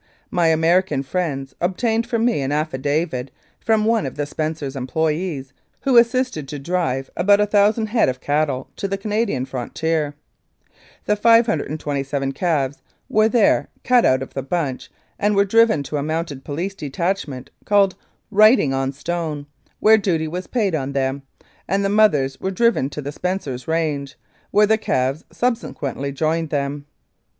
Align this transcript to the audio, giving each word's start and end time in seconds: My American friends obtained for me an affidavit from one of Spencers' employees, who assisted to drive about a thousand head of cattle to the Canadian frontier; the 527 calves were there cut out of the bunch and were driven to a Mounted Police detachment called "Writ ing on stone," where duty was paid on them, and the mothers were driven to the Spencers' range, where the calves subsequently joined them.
My 0.31 0.47
American 0.47 1.03
friends 1.03 1.53
obtained 1.61 2.07
for 2.07 2.17
me 2.17 2.41
an 2.41 2.51
affidavit 2.51 3.29
from 3.59 3.85
one 3.85 4.07
of 4.07 4.17
Spencers' 4.27 4.75
employees, 4.75 5.53
who 5.81 5.95
assisted 5.95 6.47
to 6.47 6.57
drive 6.57 7.11
about 7.15 7.39
a 7.39 7.45
thousand 7.45 7.85
head 7.89 8.09
of 8.09 8.19
cattle 8.19 8.67
to 8.77 8.87
the 8.87 8.97
Canadian 8.97 9.45
frontier; 9.45 10.15
the 11.05 11.15
527 11.15 12.31
calves 12.31 12.81
were 13.09 13.29
there 13.29 13.67
cut 13.83 14.03
out 14.03 14.23
of 14.23 14.33
the 14.33 14.41
bunch 14.41 14.89
and 15.19 15.35
were 15.35 15.45
driven 15.45 15.83
to 15.83 15.97
a 15.97 16.01
Mounted 16.01 16.43
Police 16.43 16.73
detachment 16.73 17.51
called 17.65 17.93
"Writ 18.31 18.59
ing 18.59 18.73
on 18.73 18.91
stone," 18.93 19.45
where 19.79 19.99
duty 19.99 20.27
was 20.27 20.47
paid 20.47 20.73
on 20.73 20.93
them, 20.93 21.21
and 21.67 21.85
the 21.85 21.89
mothers 21.89 22.39
were 22.41 22.49
driven 22.49 22.89
to 22.89 23.03
the 23.03 23.11
Spencers' 23.11 23.67
range, 23.67 24.17
where 24.49 24.65
the 24.65 24.79
calves 24.79 25.25
subsequently 25.31 26.11
joined 26.11 26.49
them. 26.49 26.87